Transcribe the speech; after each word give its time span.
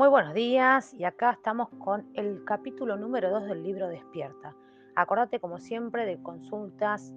Muy 0.00 0.08
buenos 0.08 0.32
días 0.32 0.94
y 0.94 1.04
acá 1.04 1.32
estamos 1.32 1.68
con 1.78 2.08
el 2.14 2.42
capítulo 2.46 2.96
número 2.96 3.28
2 3.28 3.48
del 3.48 3.62
libro 3.62 3.86
Despierta. 3.86 4.56
Acordate 4.96 5.40
como 5.40 5.58
siempre 5.58 6.06
de 6.06 6.22
consultas, 6.22 7.12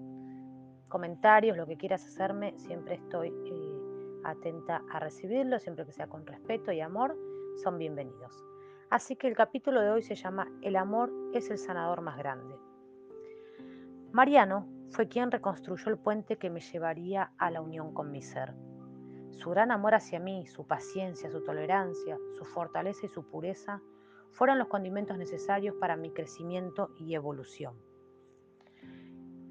comentarios, 0.89 1.55
lo 1.55 1.65
que 1.65 1.77
quieras 1.77 2.05
hacerme, 2.05 2.53
siempre 2.57 2.95
estoy 2.95 3.29
eh, 3.29 4.21
atenta 4.25 4.81
a 4.91 4.99
recibirlo, 4.99 5.59
siempre 5.59 5.85
que 5.85 5.93
sea 5.93 6.07
con 6.07 6.27
respeto 6.27 6.73
y 6.73 6.81
amor, 6.81 7.15
son 7.63 7.77
bienvenidos. 7.77 8.43
Así 8.89 9.15
que 9.15 9.29
el 9.29 9.35
capítulo 9.37 9.79
de 9.79 9.89
hoy 9.89 10.01
se 10.01 10.15
llama 10.15 10.51
El 10.61 10.75
amor 10.75 11.09
es 11.33 11.49
el 11.51 11.59
sanador 11.59 12.01
más 12.01 12.17
grande. 12.17 12.53
Mariano 14.11 14.67
fue 14.89 15.07
quien 15.07 15.31
reconstruyó 15.31 15.89
el 15.89 15.97
puente 15.97 16.35
que 16.35 16.49
me 16.49 16.59
llevaría 16.59 17.31
a 17.37 17.49
la 17.49 17.61
unión 17.61 17.93
con 17.93 18.11
mi 18.11 18.21
ser. 18.21 18.53
Su 19.37 19.49
gran 19.49 19.71
amor 19.71 19.95
hacia 19.95 20.19
mí, 20.19 20.47
su 20.47 20.65
paciencia, 20.65 21.29
su 21.29 21.43
tolerancia, 21.43 22.17
su 22.37 22.45
fortaleza 22.45 23.05
y 23.05 23.09
su 23.09 23.23
pureza 23.23 23.81
fueron 24.31 24.57
los 24.57 24.67
condimentos 24.67 25.17
necesarios 25.17 25.75
para 25.79 25.95
mi 25.95 26.11
crecimiento 26.11 26.91
y 26.97 27.13
evolución. 27.15 27.75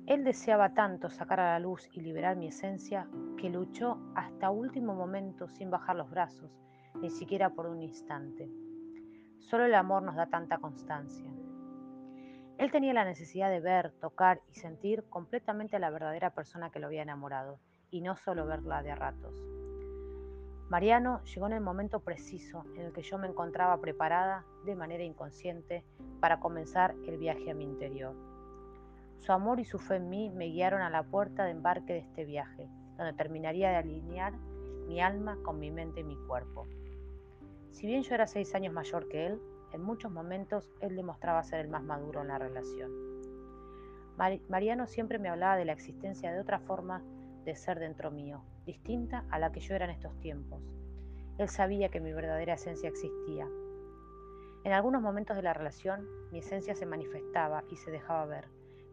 Él 0.06 0.24
deseaba 0.24 0.74
tanto 0.74 1.10
sacar 1.10 1.40
a 1.40 1.52
la 1.52 1.58
luz 1.60 1.88
y 1.92 2.00
liberar 2.00 2.36
mi 2.36 2.48
esencia 2.48 3.08
que 3.36 3.50
luchó 3.50 3.98
hasta 4.14 4.50
último 4.50 4.94
momento 4.94 5.48
sin 5.48 5.70
bajar 5.70 5.96
los 5.96 6.10
brazos, 6.10 6.50
ni 7.00 7.10
siquiera 7.10 7.50
por 7.50 7.66
un 7.66 7.82
instante. 7.82 8.50
Solo 9.38 9.64
el 9.64 9.74
amor 9.74 10.02
nos 10.02 10.16
da 10.16 10.26
tanta 10.26 10.58
constancia. 10.58 11.30
Él 12.58 12.70
tenía 12.70 12.92
la 12.92 13.04
necesidad 13.04 13.50
de 13.50 13.60
ver, 13.60 13.92
tocar 14.00 14.40
y 14.50 14.54
sentir 14.54 15.04
completamente 15.08 15.76
a 15.76 15.80
la 15.80 15.90
verdadera 15.90 16.30
persona 16.30 16.70
que 16.70 16.78
lo 16.78 16.86
había 16.86 17.02
enamorado, 17.02 17.58
y 17.90 18.00
no 18.00 18.16
solo 18.16 18.46
verla 18.46 18.82
de 18.82 18.94
ratos. 18.94 19.61
Mariano 20.72 21.22
llegó 21.24 21.48
en 21.48 21.52
el 21.52 21.60
momento 21.60 22.00
preciso 22.00 22.64
en 22.76 22.86
el 22.86 22.92
que 22.94 23.02
yo 23.02 23.18
me 23.18 23.28
encontraba 23.28 23.78
preparada 23.78 24.46
de 24.64 24.74
manera 24.74 25.04
inconsciente 25.04 25.84
para 26.18 26.40
comenzar 26.40 26.94
el 27.06 27.18
viaje 27.18 27.50
a 27.50 27.54
mi 27.54 27.64
interior. 27.64 28.14
Su 29.18 29.32
amor 29.32 29.60
y 29.60 29.66
su 29.66 29.78
fe 29.78 29.96
en 29.96 30.08
mí 30.08 30.30
me 30.30 30.46
guiaron 30.46 30.80
a 30.80 30.88
la 30.88 31.02
puerta 31.02 31.44
de 31.44 31.50
embarque 31.50 31.92
de 31.92 31.98
este 31.98 32.24
viaje, 32.24 32.70
donde 32.96 33.12
terminaría 33.12 33.68
de 33.68 33.76
alinear 33.76 34.32
mi 34.86 35.02
alma 35.02 35.36
con 35.44 35.60
mi 35.60 35.70
mente 35.70 36.00
y 36.00 36.04
mi 36.04 36.16
cuerpo. 36.26 36.66
Si 37.72 37.86
bien 37.86 38.02
yo 38.02 38.14
era 38.14 38.26
seis 38.26 38.54
años 38.54 38.72
mayor 38.72 39.10
que 39.10 39.26
él, 39.26 39.42
en 39.74 39.82
muchos 39.82 40.10
momentos 40.10 40.72
él 40.80 40.96
demostraba 40.96 41.44
ser 41.44 41.60
el 41.60 41.68
más 41.68 41.82
maduro 41.82 42.22
en 42.22 42.28
la 42.28 42.38
relación. 42.38 42.90
Mariano 44.48 44.86
siempre 44.86 45.18
me 45.18 45.28
hablaba 45.28 45.56
de 45.56 45.66
la 45.66 45.72
existencia 45.72 46.32
de 46.32 46.40
otra 46.40 46.60
forma 46.60 47.02
de 47.44 47.56
ser 47.56 47.78
dentro 47.78 48.10
mío, 48.10 48.42
distinta 48.64 49.24
a 49.30 49.38
la 49.38 49.52
que 49.52 49.60
yo 49.60 49.74
era 49.74 49.84
en 49.84 49.92
estos 49.92 50.18
tiempos. 50.20 50.62
Él 51.38 51.48
sabía 51.48 51.88
que 51.88 52.00
mi 52.00 52.12
verdadera 52.12 52.54
esencia 52.54 52.88
existía. 52.88 53.46
En 54.64 54.72
algunos 54.72 55.02
momentos 55.02 55.36
de 55.36 55.42
la 55.42 55.54
relación, 55.54 56.06
mi 56.30 56.38
esencia 56.38 56.74
se 56.74 56.86
manifestaba 56.86 57.64
y 57.70 57.76
se 57.76 57.90
dejaba 57.90 58.26
ver, 58.26 58.48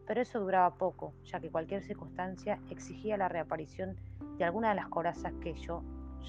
pero 0.06 0.20
eso 0.20 0.40
duraba 0.40 0.74
poco, 0.74 1.14
ya 1.24 1.38
que 1.38 1.50
cualquier 1.50 1.82
circunstancia 1.82 2.58
exigía 2.70 3.16
la 3.16 3.28
reaparición 3.28 3.96
de 4.38 4.44
alguna 4.44 4.70
de 4.70 4.74
las 4.74 4.88
corazas 4.88 5.32
que 5.40 5.54
yo 5.54 5.82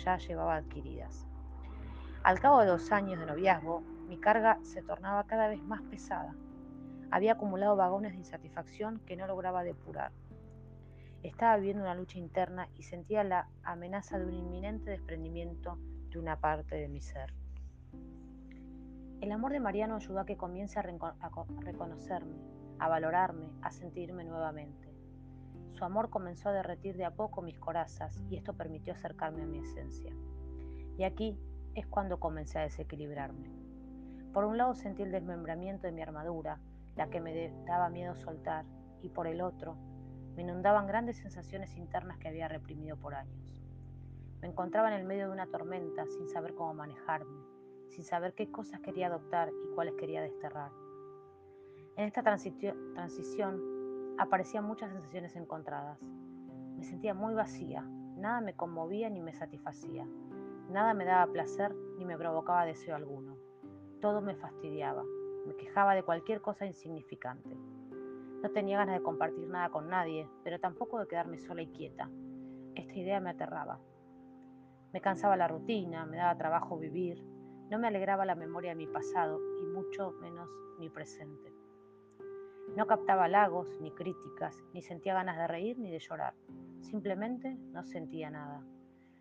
ya 0.05 0.17
llevaba 0.17 0.57
adquiridas. 0.57 1.25
Al 2.23 2.39
cabo 2.39 2.59
de 2.59 2.67
dos 2.67 2.91
años 2.91 3.19
de 3.19 3.25
noviazgo, 3.25 3.81
mi 4.07 4.19
carga 4.19 4.59
se 4.61 4.83
tornaba 4.83 5.23
cada 5.23 5.47
vez 5.47 5.63
más 5.63 5.81
pesada. 5.81 6.35
Había 7.09 7.33
acumulado 7.33 7.75
vagones 7.75 8.11
de 8.11 8.19
insatisfacción 8.19 8.99
que 9.07 9.15
no 9.15 9.25
lograba 9.25 9.63
depurar. 9.63 10.11
Estaba 11.23 11.57
viviendo 11.57 11.83
una 11.83 11.93
lucha 11.93 12.17
interna 12.17 12.67
y 12.77 12.83
sentía 12.83 13.23
la 13.23 13.47
amenaza 13.63 14.17
de 14.17 14.25
un 14.25 14.33
inminente 14.33 14.89
desprendimiento 14.89 15.77
de 16.09 16.17
una 16.17 16.39
parte 16.39 16.75
de 16.75 16.87
mi 16.87 16.99
ser. 16.99 17.33
El 19.21 19.31
amor 19.31 19.51
de 19.51 19.59
Mariano 19.59 19.97
ayudó 19.97 20.19
a 20.19 20.25
que 20.25 20.35
comience 20.35 20.79
a, 20.79 20.81
reconocerme, 20.81 22.37
a 22.79 22.89
valorarme, 22.89 23.51
a 23.61 23.69
sentirme 23.69 24.23
nuevamente. 24.23 24.91
Su 25.73 25.85
amor 25.85 26.09
comenzó 26.09 26.49
a 26.49 26.53
derretir 26.53 26.97
de 26.97 27.05
a 27.05 27.11
poco 27.11 27.43
mis 27.43 27.59
corazas 27.59 28.19
y 28.31 28.35
esto 28.35 28.53
permitió 28.53 28.93
acercarme 28.93 29.43
a 29.43 29.47
mi 29.47 29.59
esencia. 29.59 30.11
Y 30.97 31.03
aquí 31.03 31.37
es 31.75 31.85
cuando 31.85 32.19
comencé 32.19 32.57
a 32.57 32.63
desequilibrarme. 32.63 33.51
Por 34.33 34.45
un 34.45 34.57
lado 34.57 34.73
sentí 34.73 35.03
el 35.03 35.11
desmembramiento 35.11 35.85
de 35.85 35.93
mi 35.93 36.01
armadura, 36.01 36.59
la 36.95 37.11
que 37.11 37.21
me 37.21 37.53
daba 37.67 37.89
miedo 37.89 38.15
soltar, 38.15 38.65
y 39.03 39.09
por 39.09 39.27
el 39.27 39.41
otro, 39.41 39.77
me 40.35 40.43
inundaban 40.43 40.87
grandes 40.87 41.17
sensaciones 41.17 41.75
internas 41.77 42.17
que 42.17 42.27
había 42.27 42.47
reprimido 42.47 42.97
por 42.97 43.15
años. 43.15 43.61
Me 44.41 44.47
encontraba 44.47 44.91
en 44.91 44.99
el 44.99 45.05
medio 45.05 45.27
de 45.27 45.33
una 45.33 45.47
tormenta 45.47 46.05
sin 46.07 46.27
saber 46.29 46.55
cómo 46.55 46.73
manejarme, 46.73 47.43
sin 47.89 48.03
saber 48.03 48.33
qué 48.33 48.49
cosas 48.49 48.79
quería 48.79 49.07
adoptar 49.07 49.49
y 49.49 49.75
cuáles 49.75 49.95
quería 49.95 50.21
desterrar. 50.21 50.71
En 51.97 52.05
esta 52.05 52.23
transición 52.23 54.15
aparecían 54.17 54.65
muchas 54.65 54.91
sensaciones 54.91 55.35
encontradas. 55.35 56.01
Me 56.77 56.83
sentía 56.83 57.13
muy 57.13 57.33
vacía, 57.33 57.83
nada 58.17 58.41
me 58.41 58.55
conmovía 58.55 59.09
ni 59.09 59.21
me 59.21 59.33
satisfacía, 59.33 60.07
nada 60.69 60.93
me 60.93 61.05
daba 61.05 61.31
placer 61.31 61.75
ni 61.97 62.05
me 62.05 62.17
provocaba 62.17 62.65
deseo 62.65 62.95
alguno. 62.95 63.35
Todo 63.99 64.21
me 64.21 64.35
fastidiaba, 64.35 65.03
me 65.45 65.55
quejaba 65.55 65.93
de 65.93 66.03
cualquier 66.03 66.41
cosa 66.41 66.65
insignificante. 66.65 67.55
No 68.41 68.49
tenía 68.49 68.77
ganas 68.77 68.97
de 68.97 69.03
compartir 69.03 69.47
nada 69.47 69.69
con 69.69 69.87
nadie, 69.87 70.27
pero 70.43 70.59
tampoco 70.59 70.99
de 70.99 71.07
quedarme 71.07 71.37
sola 71.37 71.61
y 71.61 71.67
quieta. 71.67 72.09
Esta 72.73 72.95
idea 72.95 73.19
me 73.19 73.29
aterraba. 73.29 73.79
Me 74.93 74.99
cansaba 74.99 75.37
la 75.37 75.47
rutina, 75.47 76.07
me 76.07 76.17
daba 76.17 76.37
trabajo 76.37 76.79
vivir, 76.79 77.23
no 77.69 77.77
me 77.77 77.87
alegraba 77.87 78.25
la 78.25 78.33
memoria 78.33 78.71
de 78.71 78.77
mi 78.77 78.87
pasado 78.87 79.39
y 79.61 79.65
mucho 79.67 80.13
menos 80.21 80.49
mi 80.79 80.89
presente. 80.89 81.53
No 82.75 82.87
captaba 82.87 83.25
halagos 83.25 83.79
ni 83.79 83.91
críticas, 83.91 84.57
ni 84.73 84.81
sentía 84.81 85.13
ganas 85.13 85.37
de 85.37 85.47
reír 85.47 85.77
ni 85.77 85.91
de 85.91 85.99
llorar. 85.99 86.33
Simplemente 86.79 87.55
no 87.73 87.83
sentía 87.83 88.31
nada. 88.31 88.65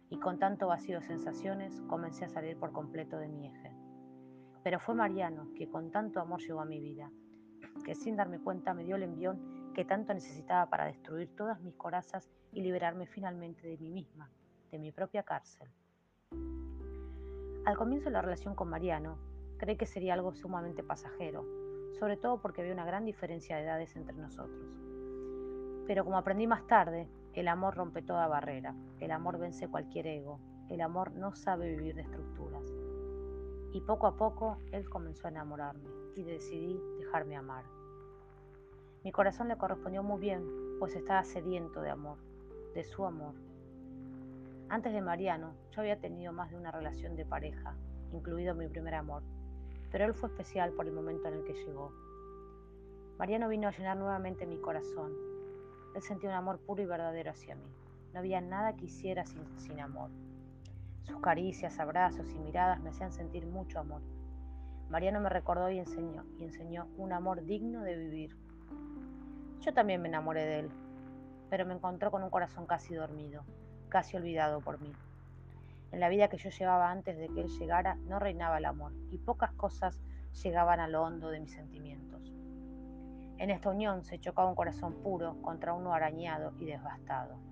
Y 0.08 0.18
con 0.18 0.38
tanto 0.38 0.68
vacío 0.68 1.00
de 1.00 1.06
sensaciones 1.06 1.82
comencé 1.88 2.24
a 2.24 2.30
salir 2.30 2.56
por 2.56 2.72
completo 2.72 3.18
de 3.18 3.28
mi 3.28 3.46
eje. 3.46 3.70
Pero 4.64 4.80
fue 4.80 4.94
Mariano 4.94 5.52
que 5.54 5.68
con 5.68 5.90
tanto 5.90 6.20
amor 6.20 6.40
llegó 6.40 6.60
a 6.60 6.64
mi 6.64 6.80
vida 6.80 7.10
que 7.84 7.94
sin 7.94 8.16
darme 8.16 8.38
cuenta 8.38 8.74
me 8.74 8.84
dio 8.84 8.96
el 8.96 9.02
envión 9.02 9.72
que 9.74 9.84
tanto 9.84 10.12
necesitaba 10.12 10.68
para 10.68 10.86
destruir 10.86 11.34
todas 11.36 11.60
mis 11.60 11.74
corazas 11.74 12.28
y 12.52 12.60
liberarme 12.60 13.06
finalmente 13.06 13.66
de 13.66 13.78
mí 13.78 13.90
misma, 13.90 14.30
de 14.70 14.78
mi 14.78 14.92
propia 14.92 15.22
cárcel. 15.22 15.68
Al 17.64 17.76
comienzo 17.76 18.06
de 18.06 18.12
la 18.12 18.22
relación 18.22 18.54
con 18.54 18.68
Mariano, 18.68 19.18
creí 19.58 19.76
que 19.76 19.86
sería 19.86 20.14
algo 20.14 20.34
sumamente 20.34 20.82
pasajero, 20.82 21.44
sobre 21.98 22.16
todo 22.16 22.40
porque 22.40 22.62
había 22.62 22.72
una 22.72 22.86
gran 22.86 23.04
diferencia 23.04 23.56
de 23.56 23.62
edades 23.62 23.94
entre 23.96 24.16
nosotros. 24.16 24.74
Pero 25.86 26.04
como 26.04 26.16
aprendí 26.16 26.46
más 26.46 26.66
tarde, 26.66 27.08
el 27.34 27.48
amor 27.48 27.74
rompe 27.74 28.02
toda 28.02 28.26
barrera, 28.26 28.74
el 29.00 29.10
amor 29.10 29.38
vence 29.38 29.68
cualquier 29.68 30.06
ego, 30.06 30.40
el 30.68 30.80
amor 30.80 31.12
no 31.12 31.34
sabe 31.34 31.76
vivir 31.76 31.94
de 31.94 32.02
estructuras. 32.02 32.64
Y 33.72 33.80
poco 33.80 34.06
a 34.06 34.16
poco 34.16 34.58
él 34.72 34.88
comenzó 34.88 35.26
a 35.26 35.30
enamorarme 35.30 35.88
y 36.16 36.24
decidí 36.24 36.80
dejarme 36.98 37.36
amar. 37.36 37.64
Mi 39.04 39.12
corazón 39.12 39.48
le 39.48 39.56
correspondió 39.56 40.02
muy 40.02 40.20
bien, 40.20 40.44
pues 40.78 40.94
estaba 40.94 41.24
sediento 41.24 41.80
de 41.80 41.90
amor, 41.90 42.18
de 42.74 42.84
su 42.84 43.04
amor. 43.04 43.34
Antes 44.68 44.92
de 44.92 45.00
Mariano, 45.00 45.54
yo 45.70 45.80
había 45.80 46.00
tenido 46.00 46.32
más 46.32 46.50
de 46.50 46.56
una 46.56 46.70
relación 46.70 47.16
de 47.16 47.24
pareja, 47.24 47.74
incluido 48.12 48.54
mi 48.54 48.68
primer 48.68 48.94
amor, 48.94 49.22
pero 49.90 50.04
él 50.04 50.14
fue 50.14 50.28
especial 50.28 50.72
por 50.72 50.86
el 50.86 50.92
momento 50.92 51.28
en 51.28 51.34
el 51.34 51.44
que 51.44 51.54
llegó. 51.54 51.92
Mariano 53.18 53.48
vino 53.48 53.68
a 53.68 53.72
llenar 53.72 53.96
nuevamente 53.96 54.46
mi 54.46 54.58
corazón. 54.58 55.12
Él 55.94 56.02
sentía 56.02 56.30
un 56.30 56.36
amor 56.36 56.58
puro 56.58 56.82
y 56.82 56.86
verdadero 56.86 57.30
hacia 57.30 57.54
mí. 57.54 57.66
No 58.12 58.20
había 58.20 58.40
nada 58.40 58.76
que 58.76 58.86
hiciera 58.86 59.26
sin, 59.26 59.44
sin 59.58 59.80
amor. 59.80 60.10
Sus 61.10 61.20
caricias, 61.20 61.80
abrazos 61.80 62.30
y 62.30 62.38
miradas 62.38 62.80
me 62.80 62.90
hacían 62.90 63.12
sentir 63.12 63.44
mucho 63.44 63.80
amor. 63.80 64.00
Mariano 64.88 65.20
me 65.20 65.28
recordó 65.28 65.68
y 65.68 65.78
enseñó, 65.78 66.24
y 66.38 66.44
enseñó 66.44 66.86
un 66.96 67.12
amor 67.12 67.44
digno 67.44 67.82
de 67.82 67.96
vivir. 67.96 68.36
Yo 69.60 69.74
también 69.74 70.00
me 70.00 70.08
enamoré 70.08 70.46
de 70.46 70.58
él, 70.60 70.70
pero 71.50 71.66
me 71.66 71.74
encontró 71.74 72.12
con 72.12 72.22
un 72.22 72.30
corazón 72.30 72.64
casi 72.64 72.94
dormido, 72.94 73.42
casi 73.88 74.16
olvidado 74.16 74.60
por 74.60 74.80
mí. 74.80 74.92
En 75.90 75.98
la 75.98 76.08
vida 76.08 76.28
que 76.28 76.38
yo 76.38 76.48
llevaba 76.48 76.92
antes 76.92 77.18
de 77.18 77.28
que 77.28 77.40
él 77.40 77.48
llegara 77.58 77.96
no 78.06 78.20
reinaba 78.20 78.58
el 78.58 78.64
amor 78.64 78.92
y 79.10 79.18
pocas 79.18 79.52
cosas 79.54 80.00
llegaban 80.44 80.78
a 80.78 80.86
lo 80.86 81.02
hondo 81.02 81.30
de 81.30 81.40
mis 81.40 81.52
sentimientos. 81.52 82.32
En 83.38 83.50
esta 83.50 83.70
unión 83.70 84.04
se 84.04 84.20
chocaba 84.20 84.48
un 84.48 84.54
corazón 84.54 85.02
puro 85.02 85.42
contra 85.42 85.74
uno 85.74 85.92
arañado 85.92 86.52
y 86.60 86.66
devastado. 86.66 87.49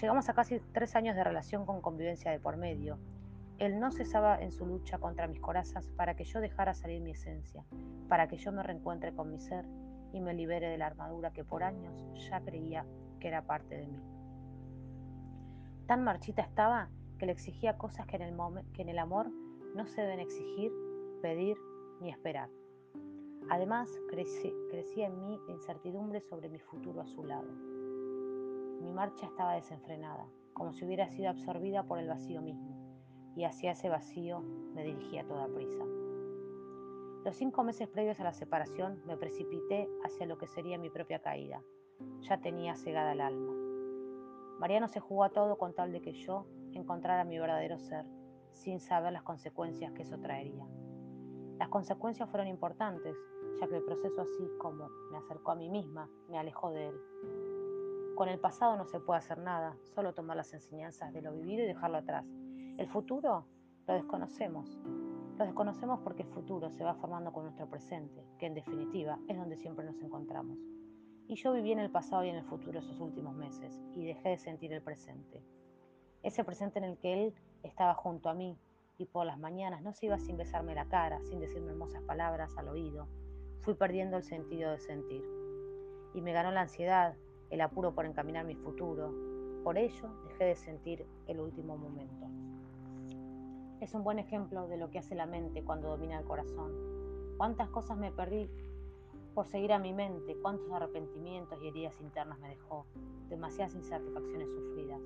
Llegamos 0.00 0.28
a 0.28 0.32
casi 0.32 0.60
tres 0.72 0.94
años 0.94 1.16
de 1.16 1.24
relación 1.24 1.66
con 1.66 1.80
convivencia 1.80 2.30
de 2.30 2.38
por 2.38 2.56
medio. 2.56 2.98
Él 3.58 3.80
no 3.80 3.90
cesaba 3.90 4.40
en 4.40 4.52
su 4.52 4.64
lucha 4.64 4.98
contra 4.98 5.26
mis 5.26 5.40
corazas 5.40 5.88
para 5.96 6.14
que 6.14 6.22
yo 6.22 6.40
dejara 6.40 6.72
salir 6.72 7.00
mi 7.00 7.10
esencia, 7.10 7.64
para 8.08 8.28
que 8.28 8.36
yo 8.36 8.52
me 8.52 8.62
reencuentre 8.62 9.12
con 9.12 9.28
mi 9.28 9.40
ser 9.40 9.64
y 10.12 10.20
me 10.20 10.34
libere 10.34 10.68
de 10.68 10.78
la 10.78 10.86
armadura 10.86 11.32
que 11.32 11.42
por 11.42 11.64
años 11.64 12.06
ya 12.30 12.40
creía 12.40 12.86
que 13.18 13.26
era 13.26 13.42
parte 13.42 13.76
de 13.76 13.88
mí. 13.88 14.00
Tan 15.88 16.04
marchita 16.04 16.42
estaba 16.42 16.90
que 17.18 17.26
le 17.26 17.32
exigía 17.32 17.76
cosas 17.76 18.06
que 18.06 18.16
en 18.16 18.88
el, 18.88 18.98
amor 19.00 19.28
no 19.74 19.84
se 19.88 20.00
deben 20.00 20.20
exigir, 20.20 20.70
pedir 21.20 21.56
ni 22.00 22.10
esperar. 22.10 22.50
Además, 23.50 23.90
crecía 24.08 25.06
en 25.08 25.20
mí 25.20 25.40
incertidumbre 25.48 26.20
sobre 26.20 26.48
mi 26.48 26.60
futuro 26.60 27.00
a 27.00 27.06
su 27.06 27.24
lado. 27.24 27.77
Mi 28.80 28.92
marcha 28.92 29.26
estaba 29.26 29.54
desenfrenada, 29.54 30.26
como 30.52 30.72
si 30.72 30.84
hubiera 30.84 31.08
sido 31.08 31.30
absorbida 31.30 31.82
por 31.82 31.98
el 31.98 32.08
vacío 32.08 32.40
mismo, 32.42 32.76
y 33.36 33.44
hacia 33.44 33.72
ese 33.72 33.88
vacío 33.88 34.40
me 34.74 34.84
dirigía 34.84 35.26
toda 35.26 35.48
prisa. 35.48 35.84
Los 37.24 37.36
cinco 37.36 37.64
meses 37.64 37.88
previos 37.88 38.20
a 38.20 38.24
la 38.24 38.32
separación 38.32 39.02
me 39.04 39.16
precipité 39.16 39.88
hacia 40.04 40.26
lo 40.26 40.38
que 40.38 40.46
sería 40.46 40.78
mi 40.78 40.88
propia 40.88 41.20
caída. 41.20 41.62
Ya 42.20 42.40
tenía 42.40 42.76
cegada 42.76 43.12
el 43.12 43.20
alma. 43.20 43.52
Mariano 44.60 44.88
se 44.88 45.00
jugó 45.00 45.24
a 45.24 45.30
todo 45.30 45.58
con 45.58 45.74
tal 45.74 45.92
de 45.92 46.00
que 46.00 46.12
yo 46.12 46.46
encontrara 46.72 47.24
mi 47.24 47.38
verdadero 47.38 47.78
ser, 47.78 48.06
sin 48.52 48.80
saber 48.80 49.12
las 49.12 49.22
consecuencias 49.24 49.92
que 49.92 50.02
eso 50.02 50.18
traería. 50.18 50.66
Las 51.58 51.68
consecuencias 51.68 52.30
fueron 52.30 52.48
importantes, 52.48 53.16
ya 53.60 53.66
que 53.66 53.76
el 53.76 53.84
proceso 53.84 54.22
así 54.22 54.48
como 54.58 54.88
me 55.10 55.18
acercó 55.18 55.50
a 55.50 55.56
mí 55.56 55.68
misma, 55.68 56.08
me 56.28 56.38
alejó 56.38 56.70
de 56.70 56.88
él. 56.88 57.57
Con 58.18 58.28
el 58.28 58.40
pasado 58.40 58.76
no 58.76 58.84
se 58.84 58.98
puede 58.98 59.20
hacer 59.20 59.38
nada, 59.38 59.76
solo 59.94 60.12
tomar 60.12 60.36
las 60.36 60.52
enseñanzas 60.52 61.12
de 61.12 61.22
lo 61.22 61.32
vivido 61.32 61.62
y 61.62 61.68
dejarlo 61.68 61.98
atrás. 61.98 62.26
El 62.76 62.88
futuro 62.88 63.46
lo 63.86 63.94
desconocemos. 63.94 64.76
Lo 65.36 65.44
desconocemos 65.44 66.00
porque 66.00 66.24
el 66.24 66.28
futuro 66.30 66.68
se 66.68 66.82
va 66.82 66.96
formando 66.96 67.32
con 67.32 67.44
nuestro 67.44 67.70
presente, 67.70 68.26
que 68.40 68.46
en 68.46 68.54
definitiva 68.54 69.20
es 69.28 69.38
donde 69.38 69.56
siempre 69.56 69.84
nos 69.84 70.02
encontramos. 70.02 70.58
Y 71.28 71.36
yo 71.36 71.52
viví 71.52 71.70
en 71.70 71.78
el 71.78 71.92
pasado 71.92 72.24
y 72.24 72.30
en 72.30 72.34
el 72.34 72.44
futuro 72.44 72.80
esos 72.80 72.98
últimos 72.98 73.36
meses 73.36 73.80
y 73.94 74.04
dejé 74.04 74.30
de 74.30 74.38
sentir 74.38 74.72
el 74.72 74.82
presente. 74.82 75.40
Ese 76.24 76.42
presente 76.42 76.80
en 76.80 76.86
el 76.86 76.98
que 76.98 77.12
él 77.12 77.34
estaba 77.62 77.94
junto 77.94 78.30
a 78.30 78.34
mí, 78.34 78.58
y 78.98 79.04
por 79.04 79.26
las 79.26 79.38
mañanas 79.38 79.80
no 79.80 79.92
se 79.92 80.06
iba 80.06 80.18
sin 80.18 80.36
besarme 80.36 80.74
la 80.74 80.86
cara, 80.86 81.20
sin 81.22 81.38
decirme 81.38 81.70
hermosas 81.70 82.02
palabras 82.02 82.58
al 82.58 82.66
oído. 82.66 83.06
Fui 83.60 83.74
perdiendo 83.74 84.16
el 84.16 84.24
sentido 84.24 84.72
de 84.72 84.80
sentir. 84.80 85.22
Y 86.14 86.20
me 86.20 86.32
ganó 86.32 86.50
la 86.50 86.62
ansiedad, 86.62 87.14
el 87.50 87.60
apuro 87.60 87.94
por 87.94 88.06
encaminar 88.06 88.44
mi 88.44 88.54
futuro. 88.54 89.12
Por 89.64 89.78
ello 89.78 90.08
dejé 90.28 90.44
de 90.44 90.56
sentir 90.56 91.06
el 91.26 91.40
último 91.40 91.76
momento. 91.76 92.26
Es 93.80 93.94
un 93.94 94.02
buen 94.02 94.18
ejemplo 94.18 94.66
de 94.66 94.76
lo 94.76 94.90
que 94.90 94.98
hace 94.98 95.14
la 95.14 95.26
mente 95.26 95.62
cuando 95.62 95.88
domina 95.88 96.18
el 96.18 96.24
corazón. 96.24 96.72
Cuántas 97.36 97.68
cosas 97.68 97.96
me 97.96 98.10
perdí 98.10 98.50
por 99.34 99.46
seguir 99.46 99.72
a 99.72 99.78
mi 99.78 99.92
mente, 99.92 100.36
cuántos 100.42 100.68
arrepentimientos 100.72 101.62
y 101.62 101.68
heridas 101.68 102.00
internas 102.00 102.40
me 102.40 102.48
dejó, 102.48 102.86
demasiadas 103.28 103.76
insatisfacciones 103.76 104.48
sufridas. 104.50 105.00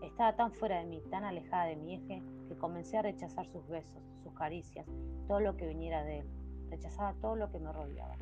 Estaba 0.00 0.36
tan 0.36 0.52
fuera 0.52 0.78
de 0.78 0.86
mí, 0.86 1.02
tan 1.10 1.24
alejada 1.24 1.66
de 1.66 1.76
mi 1.76 1.96
eje, 1.96 2.22
que 2.48 2.56
comencé 2.56 2.96
a 2.96 3.02
rechazar 3.02 3.46
sus 3.46 3.66
besos, 3.68 4.02
sus 4.22 4.32
caricias, 4.32 4.86
todo 5.26 5.40
lo 5.40 5.56
que 5.56 5.66
viniera 5.66 6.02
de 6.02 6.20
él. 6.20 6.26
Rechazaba 6.70 7.12
todo 7.20 7.36
lo 7.36 7.50
que 7.50 7.58
me 7.58 7.72
rodeaba. 7.72 8.16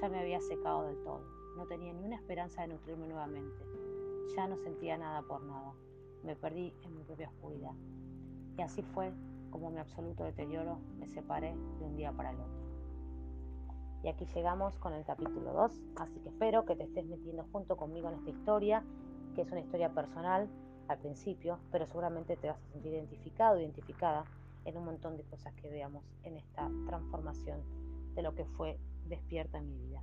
Ya 0.00 0.08
me 0.08 0.20
había 0.20 0.40
secado 0.40 0.84
del 0.86 1.02
todo. 1.02 1.43
No 1.56 1.66
tenía 1.66 1.92
ni 1.92 2.04
una 2.04 2.16
esperanza 2.16 2.62
de 2.62 2.68
nutrirme 2.68 3.06
nuevamente. 3.06 3.64
Ya 4.36 4.46
no 4.46 4.56
sentía 4.56 4.98
nada 4.98 5.22
por 5.22 5.42
nada. 5.42 5.72
Me 6.22 6.34
perdí 6.36 6.74
en 6.82 6.96
mi 6.96 7.04
propia 7.04 7.28
oscuridad. 7.28 7.74
Y 8.56 8.62
así 8.62 8.82
fue 8.82 9.12
como 9.50 9.70
mi 9.70 9.78
absoluto 9.78 10.24
deterioro 10.24 10.80
me 10.98 11.06
separé 11.06 11.54
de 11.78 11.84
un 11.84 11.96
día 11.96 12.10
para 12.12 12.30
el 12.30 12.40
otro. 12.40 12.64
Y 14.02 14.08
aquí 14.08 14.26
llegamos 14.26 14.76
con 14.78 14.92
el 14.92 15.04
capítulo 15.04 15.52
2, 15.52 15.80
así 15.96 16.20
que 16.20 16.28
espero 16.28 16.64
que 16.64 16.76
te 16.76 16.82
estés 16.82 17.06
metiendo 17.06 17.46
junto 17.52 17.76
conmigo 17.76 18.08
en 18.08 18.16
esta 18.16 18.30
historia, 18.30 18.84
que 19.34 19.42
es 19.42 19.50
una 19.50 19.60
historia 19.60 19.94
personal 19.94 20.48
al 20.88 20.98
principio, 20.98 21.58
pero 21.70 21.86
seguramente 21.86 22.36
te 22.36 22.48
vas 22.48 22.58
a 22.58 22.72
sentir 22.72 22.92
identificado, 22.92 23.58
identificada 23.58 24.24
en 24.64 24.76
un 24.76 24.84
montón 24.84 25.16
de 25.16 25.22
cosas 25.22 25.54
que 25.54 25.70
veamos 25.70 26.04
en 26.24 26.36
esta 26.36 26.68
transformación 26.86 27.62
de 28.14 28.22
lo 28.22 28.34
que 28.34 28.44
fue 28.44 28.78
despierta 29.06 29.58
en 29.58 29.68
mi 29.68 29.78
vida. 29.78 30.02